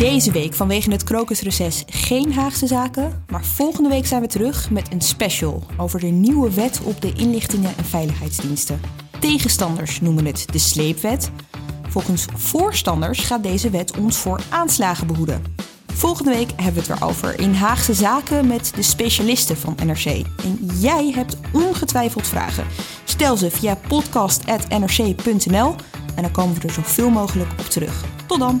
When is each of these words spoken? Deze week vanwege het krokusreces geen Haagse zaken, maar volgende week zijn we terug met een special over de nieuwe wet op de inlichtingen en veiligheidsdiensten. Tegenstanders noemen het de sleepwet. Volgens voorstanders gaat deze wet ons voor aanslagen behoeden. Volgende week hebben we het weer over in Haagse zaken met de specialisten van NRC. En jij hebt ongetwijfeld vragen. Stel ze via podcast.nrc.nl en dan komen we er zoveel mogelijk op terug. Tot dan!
Deze 0.00 0.32
week 0.32 0.54
vanwege 0.54 0.90
het 0.90 1.04
krokusreces 1.04 1.84
geen 1.86 2.32
Haagse 2.32 2.66
zaken, 2.66 3.24
maar 3.28 3.44
volgende 3.44 3.88
week 3.88 4.06
zijn 4.06 4.20
we 4.20 4.26
terug 4.26 4.70
met 4.70 4.92
een 4.92 5.00
special 5.00 5.62
over 5.76 6.00
de 6.00 6.06
nieuwe 6.06 6.54
wet 6.54 6.80
op 6.84 7.00
de 7.00 7.12
inlichtingen 7.12 7.76
en 7.76 7.84
veiligheidsdiensten. 7.84 8.80
Tegenstanders 9.18 10.00
noemen 10.00 10.24
het 10.26 10.46
de 10.52 10.58
sleepwet. 10.58 11.30
Volgens 11.88 12.26
voorstanders 12.34 13.18
gaat 13.18 13.42
deze 13.42 13.70
wet 13.70 13.96
ons 13.98 14.16
voor 14.16 14.40
aanslagen 14.48 15.06
behoeden. 15.06 15.42
Volgende 15.86 16.30
week 16.30 16.50
hebben 16.56 16.72
we 16.74 16.80
het 16.80 16.98
weer 16.98 17.08
over 17.08 17.40
in 17.40 17.54
Haagse 17.54 17.94
zaken 17.94 18.46
met 18.46 18.72
de 18.74 18.82
specialisten 18.82 19.56
van 19.56 19.76
NRC. 19.84 20.04
En 20.44 20.58
jij 20.78 21.10
hebt 21.14 21.36
ongetwijfeld 21.52 22.26
vragen. 22.26 22.66
Stel 23.04 23.36
ze 23.36 23.50
via 23.50 23.78
podcast.nrc.nl 23.88 25.74
en 26.14 26.22
dan 26.22 26.32
komen 26.32 26.54
we 26.54 26.62
er 26.62 26.72
zoveel 26.72 27.10
mogelijk 27.10 27.50
op 27.50 27.66
terug. 27.66 28.04
Tot 28.26 28.38
dan! 28.38 28.60